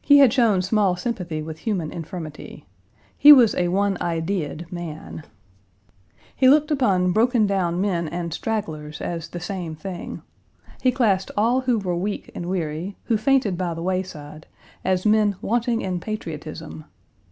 [0.00, 2.64] "He had shown small sympathy with human infirmity.
[3.18, 5.24] He was a one idea ed man.
[6.36, 10.22] He looked upon broken down Page 262 men and stragglers as the same thing.
[10.80, 14.46] He classed all who were weak and weary, who fainted by the wayside,
[14.84, 16.84] as men wanting in patriotism.